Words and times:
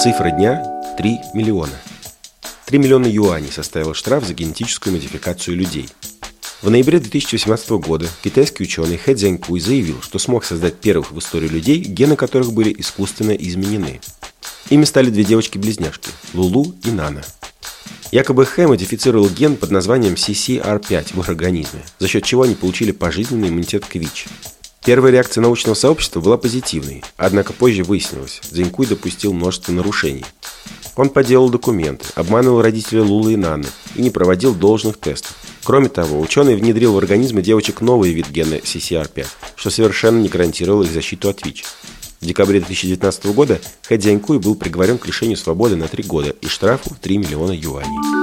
Цифра 0.00 0.30
дня– 0.30 0.62
3 0.96 1.18
миллиона. 1.34 1.72
3 2.66 2.78
миллиона 2.78 3.06
юаней 3.06 3.50
составил 3.50 3.94
штраф 3.94 4.24
за 4.24 4.32
генетическую 4.32 4.94
модификацию 4.94 5.56
людей. 5.56 5.88
В 6.62 6.70
ноябре 6.70 7.00
2018 7.00 7.70
года 7.70 8.06
китайский 8.22 8.62
ученый 8.62 8.96
Хэ 8.96 9.16
Цзянькуй 9.16 9.58
заявил, 9.58 10.00
что 10.00 10.20
смог 10.20 10.44
создать 10.44 10.76
первых 10.76 11.10
в 11.10 11.18
истории 11.18 11.48
людей, 11.48 11.80
гены 11.80 12.14
которых 12.14 12.52
были 12.52 12.72
искусственно 12.78 13.32
изменены. 13.32 14.00
Ими 14.70 14.84
стали 14.84 15.10
две 15.10 15.24
девочки-близняшки– 15.24 16.10
Лулу 16.32 16.76
и 16.84 16.92
Нана. 16.92 17.24
Якобы 18.12 18.46
Хэ 18.46 18.68
модифицировал 18.68 19.28
ген 19.28 19.56
под 19.56 19.72
названием 19.72 20.14
CCR5 20.14 21.16
в 21.16 21.20
их 21.20 21.28
организме, 21.28 21.82
за 21.98 22.06
счет 22.06 22.22
чего 22.22 22.42
они 22.42 22.54
получили 22.54 22.92
пожизненный 22.92 23.48
иммунитет 23.48 23.84
к 23.84 23.96
ВИЧ. 23.96 24.26
Первая 24.88 25.12
реакция 25.12 25.42
научного 25.42 25.74
сообщества 25.74 26.22
была 26.22 26.38
позитивной, 26.38 27.04
однако 27.18 27.52
позже 27.52 27.84
выяснилось, 27.84 28.40
Дзинькуй 28.50 28.86
допустил 28.86 29.34
множество 29.34 29.70
нарушений. 29.70 30.24
Он 30.96 31.10
подделал 31.10 31.50
документы, 31.50 32.06
обманывал 32.14 32.62
родителей 32.62 33.02
Лулы 33.02 33.34
и 33.34 33.36
Наны 33.36 33.66
и 33.96 34.00
не 34.00 34.08
проводил 34.08 34.54
должных 34.54 34.96
тестов. 34.96 35.36
Кроме 35.62 35.90
того, 35.90 36.18
ученый 36.18 36.56
внедрил 36.56 36.94
в 36.94 36.96
организмы 36.96 37.42
девочек 37.42 37.82
новый 37.82 38.14
вид 38.14 38.30
гена 38.30 38.54
CCR5, 38.54 39.26
что 39.56 39.68
совершенно 39.68 40.22
не 40.22 40.30
гарантировало 40.30 40.84
их 40.84 40.90
защиту 40.90 41.28
от 41.28 41.44
ВИЧ. 41.44 41.66
В 42.22 42.24
декабре 42.24 42.60
2019 42.60 43.26
года 43.26 43.60
Хэ 43.86 43.98
Дзянькуй 43.98 44.38
был 44.38 44.54
приговорен 44.54 44.96
к 44.96 45.06
лишению 45.06 45.36
свободы 45.36 45.76
на 45.76 45.86
три 45.88 46.02
года 46.02 46.30
и 46.30 46.46
штрафу 46.46 46.94
в 46.94 46.98
3 46.98 47.18
миллиона 47.18 47.52
юаней. 47.52 48.17